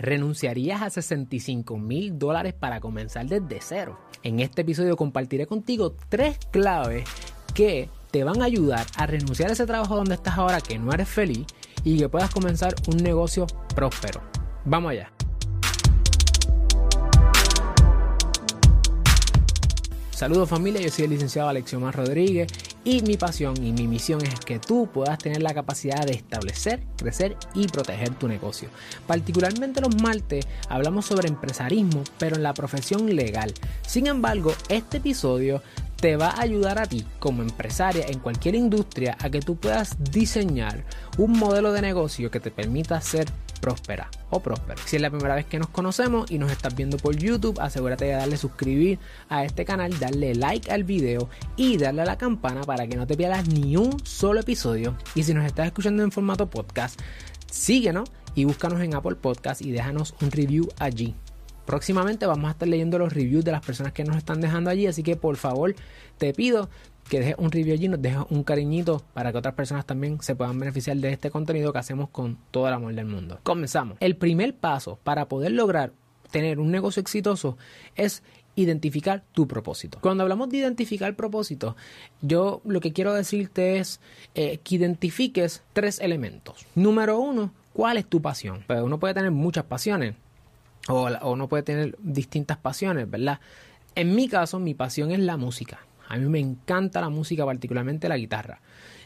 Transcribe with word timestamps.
¿Renunciarías 0.00 0.80
a 0.80 0.88
65 0.88 1.76
mil 1.76 2.18
dólares 2.18 2.54
para 2.54 2.80
comenzar 2.80 3.26
desde 3.26 3.58
cero? 3.60 4.00
En 4.22 4.40
este 4.40 4.62
episodio 4.62 4.96
compartiré 4.96 5.46
contigo 5.46 5.94
tres 6.08 6.38
claves 6.50 7.04
que 7.52 7.90
te 8.10 8.24
van 8.24 8.40
a 8.40 8.46
ayudar 8.46 8.86
a 8.96 9.04
renunciar 9.04 9.50
a 9.50 9.52
ese 9.52 9.66
trabajo 9.66 9.96
donde 9.96 10.14
estás 10.14 10.38
ahora 10.38 10.62
que 10.62 10.78
no 10.78 10.90
eres 10.90 11.06
feliz 11.06 11.46
y 11.84 11.98
que 11.98 12.08
puedas 12.08 12.30
comenzar 12.30 12.74
un 12.86 12.96
negocio 12.96 13.46
próspero. 13.74 14.22
Vamos 14.64 14.92
allá. 14.92 15.12
Saludos 20.12 20.48
familia, 20.48 20.80
yo 20.80 20.88
soy 20.88 21.04
el 21.04 21.10
licenciado 21.10 21.50
Alexiomar 21.50 21.94
Rodríguez 21.94 22.48
y 22.84 23.02
mi 23.02 23.16
pasión 23.16 23.62
y 23.62 23.72
mi 23.72 23.86
misión 23.86 24.24
es 24.24 24.40
que 24.40 24.58
tú 24.58 24.88
puedas 24.92 25.18
tener 25.18 25.42
la 25.42 25.54
capacidad 25.54 26.04
de 26.06 26.12
establecer, 26.12 26.82
crecer 26.96 27.36
y 27.54 27.66
proteger 27.68 28.10
tu 28.14 28.28
negocio. 28.28 28.68
Particularmente 29.06 29.80
los 29.80 30.00
martes 30.00 30.46
hablamos 30.68 31.06
sobre 31.06 31.28
empresarismo, 31.28 32.02
pero 32.18 32.36
en 32.36 32.42
la 32.42 32.54
profesión 32.54 33.14
legal. 33.14 33.52
Sin 33.86 34.06
embargo, 34.06 34.54
este 34.68 34.98
episodio 34.98 35.62
te 36.00 36.16
va 36.16 36.30
a 36.30 36.40
ayudar 36.40 36.78
a 36.78 36.86
ti 36.86 37.04
como 37.18 37.42
empresaria 37.42 38.06
en 38.06 38.20
cualquier 38.20 38.54
industria 38.54 39.18
a 39.20 39.28
que 39.28 39.40
tú 39.40 39.56
puedas 39.56 39.96
diseñar 40.10 40.84
un 41.18 41.32
modelo 41.32 41.72
de 41.72 41.82
negocio 41.82 42.30
que 42.30 42.40
te 42.40 42.50
permita 42.50 43.00
ser 43.02 43.26
próspera 43.60 44.10
o 44.30 44.40
próspero. 44.40 44.80
Si 44.84 44.96
es 44.96 45.02
la 45.02 45.10
primera 45.10 45.34
vez 45.34 45.46
que 45.46 45.58
nos 45.58 45.68
conocemos 45.68 46.30
y 46.30 46.38
nos 46.38 46.50
estás 46.50 46.74
viendo 46.74 46.96
por 46.96 47.16
YouTube, 47.16 47.60
asegúrate 47.60 48.06
de 48.06 48.12
darle 48.12 48.36
suscribir 48.36 48.98
a 49.28 49.44
este 49.44 49.64
canal, 49.64 49.98
darle 49.98 50.34
like 50.34 50.70
al 50.70 50.84
video 50.84 51.28
y 51.56 51.76
darle 51.76 52.02
a 52.02 52.06
la 52.06 52.18
campana 52.18 52.62
para 52.62 52.86
que 52.86 52.96
no 52.96 53.06
te 53.06 53.16
pierdas 53.16 53.48
ni 53.48 53.76
un 53.76 54.04
solo 54.04 54.40
episodio. 54.40 54.96
Y 55.14 55.22
si 55.22 55.34
nos 55.34 55.44
estás 55.44 55.66
escuchando 55.66 56.02
en 56.02 56.12
formato 56.12 56.48
podcast, 56.48 57.00
síguenos 57.50 58.10
y 58.34 58.44
búscanos 58.44 58.80
en 58.80 58.94
Apple 58.94 59.16
Podcast 59.16 59.62
y 59.62 59.72
déjanos 59.72 60.14
un 60.20 60.30
review 60.30 60.68
allí. 60.78 61.14
Próximamente 61.70 62.26
vamos 62.26 62.48
a 62.48 62.50
estar 62.50 62.66
leyendo 62.66 62.98
los 62.98 63.12
reviews 63.12 63.44
de 63.44 63.52
las 63.52 63.64
personas 63.64 63.92
que 63.92 64.02
nos 64.02 64.16
están 64.16 64.40
dejando 64.40 64.70
allí, 64.70 64.88
así 64.88 65.04
que 65.04 65.14
por 65.14 65.36
favor 65.36 65.76
te 66.18 66.34
pido 66.34 66.68
que 67.08 67.20
dejes 67.20 67.36
un 67.38 67.52
review 67.52 67.74
allí, 67.74 67.86
nos 67.86 68.02
dejes 68.02 68.24
un 68.28 68.42
cariñito 68.42 69.04
para 69.14 69.30
que 69.30 69.38
otras 69.38 69.54
personas 69.54 69.86
también 69.86 70.20
se 70.20 70.34
puedan 70.34 70.58
beneficiar 70.58 70.96
de 70.96 71.12
este 71.12 71.30
contenido 71.30 71.72
que 71.72 71.78
hacemos 71.78 72.08
con 72.08 72.38
todo 72.50 72.66
el 72.66 72.74
amor 72.74 72.92
del 72.96 73.06
mundo. 73.06 73.38
Comenzamos. 73.44 73.98
El 74.00 74.16
primer 74.16 74.56
paso 74.56 74.98
para 75.04 75.28
poder 75.28 75.52
lograr 75.52 75.92
tener 76.32 76.58
un 76.58 76.72
negocio 76.72 77.00
exitoso 77.00 77.56
es 77.94 78.24
identificar 78.56 79.22
tu 79.32 79.46
propósito. 79.46 79.98
Cuando 80.00 80.24
hablamos 80.24 80.48
de 80.48 80.56
identificar 80.56 81.14
propósito, 81.14 81.76
yo 82.20 82.62
lo 82.64 82.80
que 82.80 82.92
quiero 82.92 83.14
decirte 83.14 83.78
es 83.78 84.00
eh, 84.34 84.58
que 84.64 84.74
identifiques 84.74 85.62
tres 85.72 86.00
elementos. 86.00 86.66
Número 86.74 87.20
uno, 87.20 87.54
¿cuál 87.72 87.96
es 87.96 88.06
tu 88.06 88.20
pasión? 88.20 88.64
Pues 88.66 88.82
uno 88.82 88.98
puede 88.98 89.14
tener 89.14 89.30
muchas 89.30 89.62
pasiones 89.66 90.16
o, 90.88 91.08
uno 91.30 91.48
puede 91.48 91.62
tener 91.62 91.96
distintas 92.00 92.58
pasiones, 92.58 93.10
¿verdad? 93.10 93.40
En 93.94 94.14
mi 94.14 94.28
caso, 94.28 94.58
mi 94.58 94.74
pasión 94.74 95.10
es 95.10 95.20
la 95.20 95.36
música. 95.36 95.80
A 96.08 96.16
mí 96.16 96.26
me 96.28 96.40
encanta 96.40 97.00
la 97.00 97.08
música, 97.08 97.44
particularmente 97.44 98.08
la 98.08 98.16
guitarra. 98.16 98.60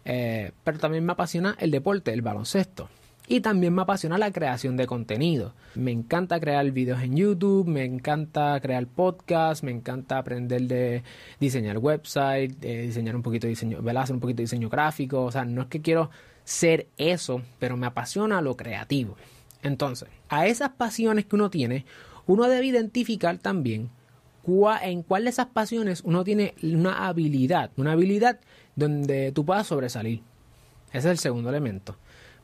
Eh, 0.05 0.53
pero 0.63 0.79
también 0.79 1.05
me 1.05 1.13
apasiona 1.13 1.57
el 1.59 1.71
deporte, 1.71 2.13
el 2.13 2.23
baloncesto. 2.23 2.89
Y 3.27 3.41
también 3.41 3.75
me 3.75 3.83
apasiona 3.83 4.19
la 4.19 4.31
creación 4.31 4.77
de 4.77 4.87
contenido. 4.87 5.55
Me 5.75 5.91
encanta 5.91 6.39
crear 6.41 6.71
videos 6.73 7.03
en 7.03 7.17
YouTube, 7.17 7.67
me 7.67 7.85
encanta 7.85 8.61
crear 8.61 8.87
podcasts, 8.87 9.65
me 9.65 9.71
encanta 9.71 10.19
aprender 10.19 10.63
de 10.63 11.03
diseñar 11.41 11.79
website, 11.79 12.59
diseñar 12.61 13.17
un 13.17 13.23
poquito 13.23 13.47
de 13.47 13.51
diseño, 13.51 13.79
Hacer 13.99 14.15
un 14.15 14.21
poquito 14.21 14.39
de 14.39 14.43
diseño 14.43 14.69
gráfico. 14.69 15.25
O 15.25 15.33
sea, 15.33 15.47
no 15.47 15.63
es 15.63 15.69
que 15.69 15.81
quiero 15.81 16.11
ser 16.45 16.89
eso, 16.99 17.41
pero 17.59 17.79
me 17.79 17.87
apasiona 17.87 18.43
lo 18.43 18.57
creativo. 18.57 19.17
Entonces, 19.65 20.09
a 20.29 20.47
esas 20.47 20.71
pasiones 20.71 21.25
que 21.25 21.35
uno 21.35 21.51
tiene, 21.51 21.85
uno 22.27 22.45
debe 22.45 22.67
identificar 22.67 23.39
también 23.39 23.91
en 24.83 25.03
cuál 25.03 25.25
de 25.25 25.31
esas 25.31 25.47
pasiones 25.47 26.03
uno 26.05 26.23
tiene 26.23 26.55
una 26.63 27.07
habilidad, 27.07 27.71
una 27.77 27.93
habilidad 27.93 28.41
donde 28.77 29.33
tú 29.33 29.45
puedas 29.45 29.67
sobresalir. 29.67 30.21
Ese 30.89 30.99
es 30.99 31.05
el 31.07 31.19
segundo 31.19 31.49
elemento. 31.49 31.97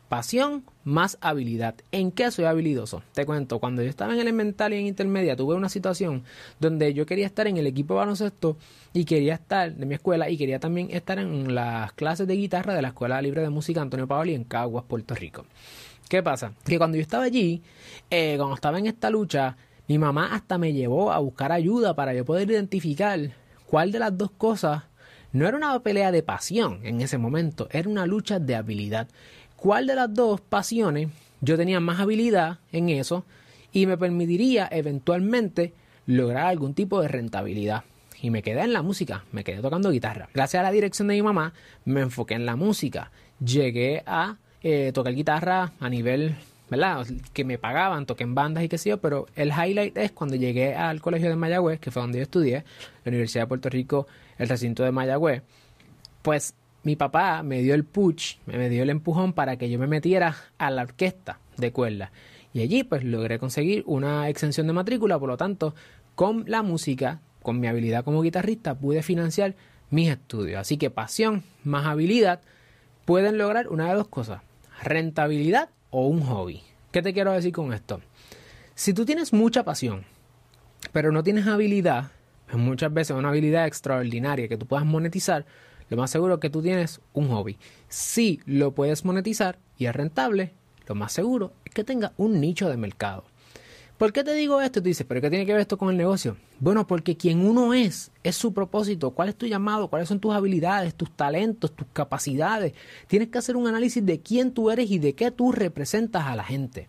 Pasión 0.09 0.65
más 0.83 1.19
habilidad. 1.21 1.77
¿En 1.93 2.11
qué 2.11 2.33
soy 2.33 2.47
habilidoso? 2.47 3.03
Te 3.13 3.25
cuento, 3.27 3.61
cuando 3.61 3.83
yo 3.83 3.89
estaba 3.89 4.13
en 4.13 4.19
elemental 4.19 4.73
y 4.73 4.79
en 4.79 4.87
intermedia, 4.87 5.37
tuve 5.37 5.55
una 5.55 5.69
situación 5.69 6.25
donde 6.59 6.95
yo 6.95 7.07
quería 7.07 7.27
estar 7.27 7.47
en 7.47 7.59
el 7.59 7.67
equipo 7.67 7.95
de 7.95 7.99
baloncesto 7.99 8.57
y 8.93 9.05
quería 9.05 9.35
estar 9.35 9.73
de 9.73 9.87
mi 9.87 9.95
escuela 9.95 10.29
y 10.29 10.37
quería 10.37 10.59
también 10.59 10.89
estar 10.91 11.21
en 11.21 11.55
las 11.55 11.93
clases 11.93 12.27
de 12.27 12.35
guitarra 12.35 12.75
de 12.75 12.83
la 12.83 12.89
Escuela 12.89 13.23
Libre 13.23 13.43
de 13.43 13.51
Música 13.51 13.83
Antonio 13.83 14.09
Paoli 14.09 14.35
en 14.35 14.43
Caguas, 14.43 14.85
Puerto 14.89 15.15
Rico. 15.15 15.45
¿Qué 16.11 16.25
pasa? 16.25 16.55
Que 16.65 16.77
cuando 16.77 16.97
yo 16.97 17.03
estaba 17.03 17.23
allí, 17.23 17.63
eh, 18.11 18.35
cuando 18.37 18.57
estaba 18.57 18.81
en 18.81 18.87
esta 18.87 19.11
lucha, 19.11 19.57
mi 19.87 19.97
mamá 19.97 20.35
hasta 20.35 20.59
me 20.59 20.73
llevó 20.73 21.13
a 21.13 21.19
buscar 21.21 21.53
ayuda 21.53 21.95
para 21.95 22.13
yo 22.13 22.25
poder 22.25 22.51
identificar 22.51 23.21
cuál 23.65 23.93
de 23.93 24.01
las 24.01 24.19
dos 24.19 24.33
cosas 24.33 24.83
no 25.31 25.47
era 25.47 25.57
una 25.57 25.79
pelea 25.85 26.11
de 26.11 26.25
pasión 26.25 26.81
en 26.83 27.01
ese 27.01 27.17
momento, 27.17 27.69
era 27.71 27.89
una 27.89 28.07
lucha 28.07 28.41
de 28.41 28.57
habilidad. 28.57 29.07
¿Cuál 29.55 29.87
de 29.87 29.95
las 29.95 30.13
dos 30.13 30.41
pasiones 30.41 31.11
yo 31.43 31.57
tenía 31.57 31.79
más 31.79 32.01
habilidad 32.01 32.59
en 32.73 32.89
eso 32.89 33.25
y 33.71 33.87
me 33.87 33.97
permitiría 33.97 34.69
eventualmente 34.73 35.75
lograr 36.07 36.47
algún 36.47 36.75
tipo 36.75 37.01
de 37.01 37.07
rentabilidad? 37.07 37.85
Y 38.21 38.31
me 38.31 38.43
quedé 38.43 38.63
en 38.63 38.73
la 38.73 38.83
música, 38.83 39.27
me 39.31 39.45
quedé 39.45 39.63
tocando 39.63 39.93
guitarra. 39.93 40.29
Gracias 40.35 40.59
a 40.59 40.65
la 40.65 40.73
dirección 40.73 41.07
de 41.07 41.15
mi 41.15 41.23
mamá, 41.23 41.55
me 41.85 42.01
enfoqué 42.01 42.35
en 42.35 42.47
la 42.47 42.57
música. 42.57 43.13
Llegué 43.39 44.03
a 44.07 44.39
eh, 44.63 44.93
tocar 44.93 45.15
guitarra 45.15 45.73
a 45.81 45.89
nivel, 45.89 46.37
¿verdad? 46.69 47.07
Que 47.33 47.45
me 47.45 47.59
pagaban, 47.59 48.07
toqué 48.07 48.25
en 48.25 48.35
bandas 48.35 48.63
y 48.63 48.69
qué 48.69 48.79
sé 48.79 48.91
yo, 48.91 49.01
pero 49.01 49.27
el 49.35 49.51
highlight 49.51 49.97
es 49.97 50.13
cuando 50.13 50.37
llegué 50.37 50.75
al 50.75 51.01
colegio 51.01 51.31
de 51.31 51.37
Mayagüez, 51.37 51.81
que 51.81 51.91
fue 51.91 52.03
donde 52.03 52.19
yo 52.19 52.23
estudié, 52.23 52.65
la 53.05 53.09
Universidad 53.09 53.45
de 53.45 53.49
Puerto 53.49 53.69
Rico, 53.71 54.07
el 54.39 54.49
recinto 54.49 54.83
de 54.83 54.93
Mayagüez, 54.93 55.43
pues 56.23 56.55
mi 56.83 56.97
papá 56.97 57.43
me 57.43 57.63
dio 57.63 57.75
el 57.75 57.85
push, 57.85 58.37
me 58.47 58.69
dio 58.69 58.83
el 58.83 58.91
empujón 58.91 59.33
para 59.33 59.57
que 59.57 59.71
yo 59.71 59.79
me 59.79 59.87
metiera 59.87 60.37
a 60.59 60.71
la 60.71 60.83
orquesta 60.83 61.39
de 61.57 61.73
cuerda. 61.73 62.11
Y 62.53 62.63
allí 62.63 62.85
pues 62.85 63.05
logré 63.05 63.39
conseguir 63.39 63.83
una 63.87 64.29
exención 64.29 64.67
de 64.67 64.73
matrícula, 64.73 65.19
por 65.19 65.29
lo 65.29 65.37
tanto, 65.37 65.75
con 66.15 66.45
la 66.47 66.63
música, 66.63 67.21
con 67.43 67.61
mi 67.61 67.67
habilidad 67.67 68.05
como 68.05 68.23
guitarrista, 68.23 68.75
pude 68.75 69.03
financiar 69.03 69.55
mis 69.91 70.11
estudios. 70.11 70.61
Así 70.61 70.77
que 70.77 70.91
pasión 70.91 71.45
más 71.65 71.87
habilidad 71.87 72.41
pueden 73.05 73.39
lograr 73.39 73.69
una 73.69 73.89
de 73.89 73.95
dos 73.95 74.09
cosas 74.09 74.43
rentabilidad 74.83 75.71
o 75.91 76.07
un 76.07 76.23
hobby. 76.23 76.63
¿Qué 76.93 77.03
te 77.03 77.13
quiero 77.13 77.33
decir 77.33 77.53
con 77.53 77.73
esto? 77.73 78.01
Si 78.75 78.95
tú 78.95 79.05
tienes 79.05 79.33
mucha 79.33 79.65
pasión, 79.65 80.05
pero 80.93 81.13
no 81.13 81.23
tienes 81.23 81.47
habilidad, 81.47 82.11
pues 82.47 82.63
muchas 82.63 82.93
veces 82.93 83.17
una 83.17 83.29
habilidad 83.29 83.67
extraordinaria 83.67 84.49
que 84.49 84.57
tú 84.57 84.67
puedas 84.67 84.87
monetizar, 84.87 85.45
lo 85.89 85.97
más 85.97 86.11
seguro 86.11 86.35
es 86.35 86.41
que 86.41 86.51
tú 86.51 86.63
tienes 86.63 87.01
un 87.13 87.29
hobby. 87.29 87.59
Si 87.89 88.41
lo 88.47 88.73
puedes 88.73 89.05
monetizar 89.05 89.59
y 89.77 89.87
es 89.87 89.95
rentable, 89.95 90.55
lo 90.87 90.95
más 90.95 91.13
seguro 91.13 91.53
es 91.65 91.75
que 91.75 91.85
tenga 91.85 92.13
un 92.17 92.41
nicho 92.41 92.69
de 92.69 92.77
mercado. 92.77 93.25
¿Por 94.01 94.15
qué 94.15 94.25
te 94.25 94.33
digo 94.33 94.63
esto? 94.63 94.81
Tú 94.81 94.89
dices, 94.89 95.07
¿pero 95.07 95.21
qué 95.21 95.29
tiene 95.29 95.45
que 95.45 95.53
ver 95.53 95.61
esto 95.61 95.77
con 95.77 95.91
el 95.91 95.99
negocio? 95.99 96.39
Bueno, 96.59 96.87
porque 96.87 97.19
quien 97.19 97.47
uno 97.47 97.75
es, 97.75 98.11
es 98.25 98.35
su 98.35 98.55
propósito. 98.55 99.11
¿Cuál 99.11 99.29
es 99.29 99.37
tu 99.37 99.45
llamado? 99.45 99.89
¿Cuáles 99.89 100.09
son 100.09 100.21
tus 100.21 100.33
habilidades, 100.33 100.95
tus 100.95 101.15
talentos, 101.15 101.77
tus 101.77 101.87
capacidades? 101.93 102.73
Tienes 103.09 103.29
que 103.29 103.37
hacer 103.37 103.57
un 103.59 103.69
análisis 103.69 104.03
de 104.07 104.19
quién 104.21 104.53
tú 104.53 104.71
eres 104.71 104.91
y 104.91 104.99
de 104.99 105.13
qué 105.13 105.31
tú 105.31 105.53
representas 105.53 106.25
a 106.25 106.35
la 106.35 106.45
gente. 106.45 106.89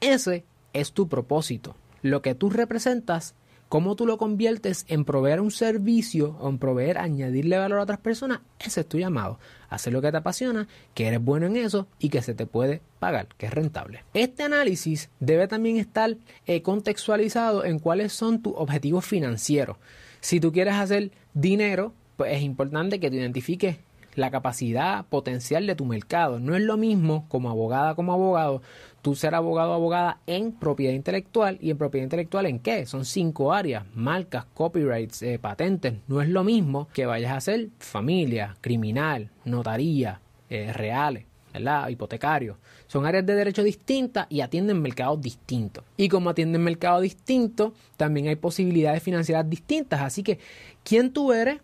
Ese 0.00 0.46
es 0.72 0.92
tu 0.92 1.06
propósito. 1.06 1.76
Lo 2.00 2.22
que 2.22 2.34
tú 2.34 2.48
representas 2.48 3.34
cómo 3.72 3.96
tú 3.96 4.04
lo 4.04 4.18
conviertes 4.18 4.84
en 4.88 5.06
proveer 5.06 5.40
un 5.40 5.50
servicio 5.50 6.36
o 6.40 6.50
en 6.50 6.58
proveer, 6.58 6.98
añadirle 6.98 7.56
valor 7.56 7.78
a 7.78 7.84
otras 7.84 8.00
personas, 8.00 8.40
ese 8.60 8.82
es 8.82 8.86
tu 8.86 8.98
llamado. 8.98 9.38
Hacer 9.70 9.94
lo 9.94 10.02
que 10.02 10.10
te 10.10 10.18
apasiona, 10.18 10.68
que 10.92 11.06
eres 11.06 11.24
bueno 11.24 11.46
en 11.46 11.56
eso 11.56 11.86
y 11.98 12.10
que 12.10 12.20
se 12.20 12.34
te 12.34 12.44
puede 12.44 12.82
pagar, 12.98 13.28
que 13.38 13.46
es 13.46 13.54
rentable. 13.54 14.04
Este 14.12 14.42
análisis 14.42 15.08
debe 15.20 15.48
también 15.48 15.78
estar 15.78 16.18
eh, 16.44 16.60
contextualizado 16.60 17.64
en 17.64 17.78
cuáles 17.78 18.12
son 18.12 18.42
tus 18.42 18.52
objetivos 18.56 19.06
financieros. 19.06 19.78
Si 20.20 20.38
tú 20.38 20.52
quieres 20.52 20.74
hacer 20.74 21.10
dinero, 21.32 21.94
pues 22.18 22.34
es 22.34 22.42
importante 22.42 23.00
que 23.00 23.08
tú 23.08 23.16
identifiques 23.16 23.78
la 24.14 24.30
capacidad 24.30 25.04
potencial 25.06 25.66
de 25.66 25.74
tu 25.74 25.84
mercado. 25.84 26.38
No 26.38 26.54
es 26.54 26.62
lo 26.62 26.76
mismo 26.76 27.26
como 27.28 27.50
abogada 27.50 27.94
como 27.94 28.12
abogado, 28.12 28.62
tú 29.02 29.14
ser 29.14 29.34
abogado 29.34 29.72
o 29.72 29.74
abogada 29.74 30.18
en 30.26 30.52
propiedad 30.52 30.94
intelectual 30.94 31.58
y 31.60 31.70
en 31.70 31.78
propiedad 31.78 32.04
intelectual 32.04 32.46
en 32.46 32.58
qué? 32.58 32.86
Son 32.86 33.04
cinco 33.04 33.52
áreas, 33.52 33.84
marcas, 33.94 34.46
copyrights, 34.54 35.22
eh, 35.22 35.38
patentes. 35.38 35.94
No 36.08 36.22
es 36.22 36.28
lo 36.28 36.44
mismo 36.44 36.88
que 36.92 37.06
vayas 37.06 37.32
a 37.32 37.36
hacer 37.36 37.68
familia, 37.78 38.56
criminal, 38.60 39.30
notaría, 39.44 40.20
eh, 40.50 40.72
reales. 40.72 41.26
¿verdad? 41.52 41.88
Hipotecario. 41.88 42.56
Son 42.86 43.06
áreas 43.06 43.26
de 43.26 43.34
derecho 43.34 43.62
distintas 43.62 44.26
y 44.30 44.40
atienden 44.40 44.80
mercados 44.80 45.20
distintos. 45.20 45.84
Y 45.96 46.08
como 46.08 46.30
atienden 46.30 46.62
mercados 46.62 47.02
distintos, 47.02 47.72
también 47.96 48.28
hay 48.28 48.36
posibilidades 48.36 49.02
financieras 49.02 49.48
distintas. 49.48 50.00
Así 50.00 50.22
que, 50.22 50.38
¿quién 50.82 51.12
tú 51.12 51.32
eres? 51.32 51.60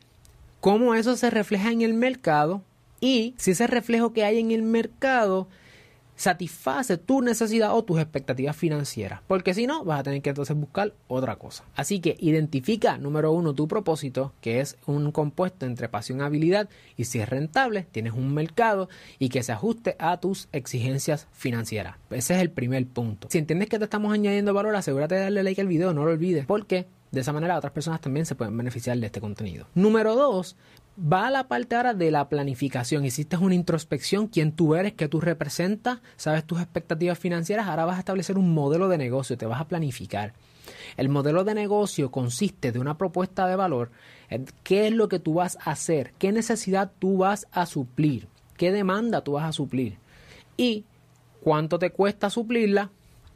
Cómo 0.61 0.95
eso 0.95 1.17
se 1.17 1.31
refleja 1.31 1.71
en 1.71 1.83
el 1.83 1.95
mercado 1.95 2.63
y 3.01 3.35
si 3.39 3.53
ese 3.53 3.67
reflejo 3.67 4.13
que 4.13 4.25
hay 4.25 4.39
en 4.39 4.51
el 4.51 4.63
mercado 4.63 5.49
satisface 6.19 6.99
tu 6.99 7.23
necesidad 7.23 7.75
o 7.75 7.85
tus 7.85 8.01
expectativas 8.01 8.57
financieras. 8.57 9.21
Porque 9.27 9.55
si 9.55 9.67
no, 9.67 9.85
vas 9.85 10.01
a 10.01 10.03
tener 10.03 10.21
que 10.21 10.31
entonces 10.31 10.57
buscar 10.57 10.93
otra 11.07 11.37
cosa. 11.37 11.65
Así 11.77 12.01
que 12.01 12.17
identifica, 12.19 12.99
número 12.99 13.33
uno, 13.33 13.55
tu 13.55 13.69
propósito, 13.69 14.33
que 14.41 14.61
es 14.61 14.77
un 14.87 15.13
compuesto 15.13 15.65
entre 15.65 15.89
pasión 15.89 16.19
y 16.19 16.23
habilidad. 16.23 16.69
Y 16.97 17.05
si 17.05 17.21
es 17.21 17.29
rentable, 17.29 17.87
tienes 17.93 18.13
un 18.13 18.35
mercado 18.35 18.89
y 19.21 19.29
que 19.29 19.45
se 19.45 19.53
ajuste 19.53 19.95
a 20.01 20.19
tus 20.19 20.49
exigencias 20.53 21.29
financieras. 21.33 21.97
Ese 22.11 22.35
es 22.35 22.41
el 22.41 22.51
primer 22.51 22.85
punto. 22.87 23.29
Si 23.31 23.39
entiendes 23.39 23.69
que 23.69 23.79
te 23.79 23.85
estamos 23.85 24.13
añadiendo 24.13 24.53
valor, 24.53 24.75
asegúrate 24.75 25.15
de 25.15 25.21
darle 25.23 25.45
like 25.45 25.61
al 25.61 25.69
video, 25.69 25.95
no 25.95 26.05
lo 26.05 26.11
olvides. 26.11 26.47
Porque 26.47 26.87
de 27.11 27.21
esa 27.21 27.33
manera 27.33 27.57
otras 27.57 27.73
personas 27.73 28.01
también 28.01 28.27
se 28.27 28.35
pueden 28.35 28.57
beneficiar 28.57 28.99
de 28.99 29.07
este 29.07 29.21
contenido. 29.21 29.67
Número 29.75 30.15
dos, 30.15 30.57
va 31.01 31.29
a 31.29 31.31
la 31.31 31.49
parte 31.49 31.77
ahora 31.77 31.95
de 31.95 32.11
la 32.11 32.29
planificación. 32.29 33.05
Hiciste 33.05 33.37
una 33.37 33.55
introspección, 33.55 34.27
quién 34.27 34.53
tú 34.53 34.75
eres, 34.75 34.93
qué 34.93 35.09
tú 35.09 35.21
representas, 35.21 36.01
sabes 36.17 36.45
tus 36.45 36.61
expectativas 36.61 37.19
financieras, 37.19 37.67
ahora 37.67 37.85
vas 37.85 37.97
a 37.97 38.01
establecer 38.01 38.37
un 38.37 38.53
modelo 38.53 38.89
de 38.89 38.99
negocio, 38.99 39.39
te 39.39 39.47
vas 39.47 39.61
a 39.61 39.69
planificar. 39.69 40.35
El 40.97 41.09
modelo 41.09 41.45
de 41.45 41.55
negocio 41.55 42.11
consiste 42.11 42.73
de 42.73 42.79
una 42.79 42.99
propuesta 42.99 43.47
de 43.47 43.57
valor, 43.57 43.91
qué 44.63 44.87
es 44.87 44.93
lo 44.93 45.09
que 45.09 45.19
tú 45.19 45.35
vas 45.35 45.57
a 45.65 45.71
hacer, 45.71 46.13
qué 46.19 46.33
necesidad 46.33 46.91
tú 46.99 47.19
vas 47.19 47.47
a 47.53 47.65
suplir, 47.65 48.29
qué 48.57 48.71
demanda 48.73 49.23
tú 49.23 49.33
vas 49.33 49.49
a 49.49 49.53
suplir 49.53 49.97
y 50.57 50.85
cuánto 51.43 51.79
te 51.79 51.91
cuesta 51.91 52.29
suplirla 52.29 52.91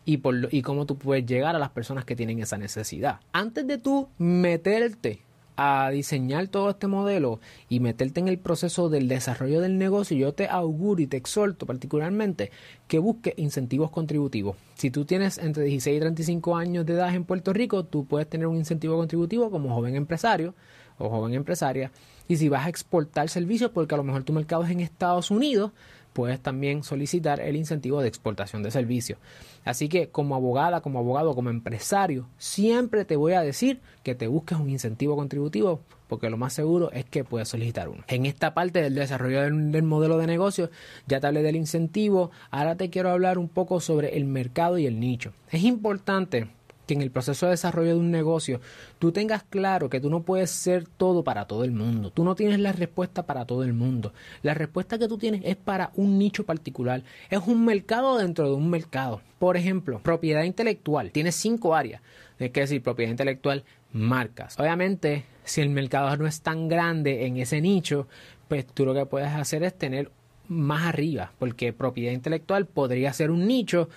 y, 0.05 0.19
por 0.19 0.49
y 0.53 0.63
cómo 0.63 0.87
tú 0.87 0.97
puedes 0.97 1.27
llegar 1.27 1.57
a 1.57 1.59
las 1.59 1.71
personas 1.71 2.05
que 2.05 2.17
tienen 2.17 2.41
esa 2.41 2.59
necesidad. 2.59 3.21
Antes 3.33 3.67
de 3.67 3.79
tú 3.79 4.09
meterte 4.19 5.21
a 5.57 5.91
diseñar 5.91 6.49
todo 6.49 6.71
este 6.71 6.87
modelo 6.87 7.41
y 7.69 7.81
meterte 7.81 8.21
en 8.21 8.29
el 8.29 8.39
proceso 8.39 8.89
del 8.89 9.09
desarrollo 9.09 9.61
del 9.61 9.79
negocio, 9.79 10.17
yo 10.17 10.33
te 10.33 10.49
auguro 10.49 11.03
y 11.03 11.07
te 11.07 11.17
exhorto 11.17 11.67
particularmente 11.67 12.51
que 12.89 12.99
busques 12.99 13.35
incentivos 13.37 13.91
contributivos. 13.91 14.57
Si 14.75 14.91
tú 14.91 15.05
tienes 15.05 15.39
entre 15.39 15.65
16 15.65 15.97
y 15.97 16.01
35 16.01 16.57
años 16.57 16.87
de 16.87 16.95
edad 16.95 17.15
en 17.15 17.25
Puerto 17.25 17.53
Rico, 17.53 17.85
tú 17.85 18.07
puedes 18.07 18.29
tener 18.29 18.47
un 18.47 18.57
incentivo 18.57 18.97
contributivo 18.97 19.51
como 19.51 19.75
joven 19.75 19.95
empresario 19.95 20.55
o 20.99 21.11
joven 21.11 21.35
empresaria. 21.35 21.93
Y 22.29 22.37
si 22.37 22.49
vas 22.49 22.67
a 22.67 22.69
exportar 22.69 23.29
servicios, 23.29 23.71
porque 23.73 23.95
a 23.95 23.99
lo 23.99 24.05
mejor 24.05 24.25
tu 24.25 24.33
mercado 24.33 24.65
es 24.65 24.71
en 24.71 24.81
Estados 24.81 25.31
Unidos, 25.31 25.73
puedes 26.13 26.41
también 26.41 26.83
solicitar 26.83 27.41
el 27.41 27.57
incentivo 27.57 28.01
de 28.01 28.09
exportación 28.09 28.63
de 28.63 28.71
servicios. 28.71 29.19
Así 29.65 29.89
que 29.89 30.09
como 30.09 30.35
abogada, 30.35 30.81
como 30.81 30.99
abogado, 30.99 31.35
como 31.35 31.51
empresario, 31.51 32.27
siempre 32.39 33.05
te 33.05 33.17
voy 33.17 33.33
a 33.35 33.43
decir 33.43 33.81
que 34.03 34.15
te 34.15 34.27
busques 34.27 34.59
un 34.59 34.71
incentivo 34.71 35.17
contributivo 35.17 35.81
porque 36.13 36.29
lo 36.29 36.37
más 36.37 36.53
seguro 36.53 36.93
es 36.93 37.07
que 37.07 37.25
puedes 37.25 37.49
solicitar 37.49 37.89
uno. 37.89 38.05
En 38.07 38.27
esta 38.27 38.53
parte 38.53 38.83
del 38.83 38.95
desarrollo 38.95 39.41
del, 39.41 39.83
modelo 39.83 40.19
de 40.19 40.27
negocio 40.27 40.71
ya 41.07 41.21
te 41.21 41.27
hablé 41.27 41.43
del 41.43 41.57
incentivo, 41.57 42.31
ahora 42.51 42.77
te 42.77 42.91
quiero 42.91 43.09
hablar 43.09 43.39
un 43.39 43.49
poco 43.49 43.81
sobre 43.81 44.19
el 44.19 44.27
mercado 44.27 44.77
y 44.77 44.85
el 44.85 45.01
nicho. 45.01 45.33
Es 45.51 45.63
importante 45.63 46.49
que 46.87 46.95
en 46.95 47.03
el 47.03 47.11
proceso 47.11 47.47
de 47.47 47.53
desarrollo 47.53 47.91
de 47.91 48.01
un 48.01 48.11
negocio 48.11 48.61
tú 48.99 49.13
tengas 49.13 49.43
claro 49.45 49.89
que 49.89 50.01
tú 50.01 50.11
no 50.11 50.23
puedes 50.23 50.51
ser 50.51 50.87
todo 50.87 51.25
para 51.25 51.47
todo 51.47 51.65
el 51.65 51.73
mundo. 51.73 52.11
Tú 52.11 52.25
no 52.25 52.35
tienes 52.35 52.59
la 52.61 52.73
respuesta 52.73 53.25
para 53.25 53.45
todo 53.45 53.63
el 53.65 53.73
mundo. 53.73 54.13
La 54.43 54.55
respuesta 54.55 54.99
que 54.99 55.09
tú 55.09 55.19
tienes 55.19 55.43
es 55.45 55.57
para 55.57 55.91
un 55.95 56.19
nicho 56.19 56.45
particular. 56.45 57.03
Es 57.31 57.41
un 57.47 57.65
mercado 57.65 58.19
dentro 58.19 58.49
de 58.49 58.55
un 58.55 58.71
mercado. 58.71 59.21
Por 59.39 59.57
ejemplo, 59.57 60.01
propiedad 60.03 60.45
intelectual. 60.45 61.11
Tienes 61.11 61.35
cinco 61.37 61.75
áreas. 61.75 62.03
Es 62.39 62.51
que 62.51 62.61
decir, 62.61 62.83
propiedad 62.83 63.11
intelectual, 63.11 63.65
marcas. 63.93 64.59
Obviamente, 64.59 65.25
si 65.45 65.61
el 65.61 65.71
mercado 65.71 66.17
no 66.17 66.27
es 66.27 66.41
tan 66.41 66.69
grande 66.69 67.27
en 67.27 67.37
ese 67.37 67.61
nicho, 67.61 68.09
pues 68.49 68.67
tú 68.67 68.85
lo 68.85 68.95
que 68.95 69.07
puedes 69.07 69.31
hacer 69.31 69.63
es 69.63 69.77
tener 69.77 70.11
más 70.49 70.87
arriba, 70.87 71.33
porque 71.39 71.73
propiedad 71.73 72.13
intelectual 72.13 72.67
podría 72.67 73.13
ser 73.13 73.31
un 73.31 73.47
nicho 73.47 73.89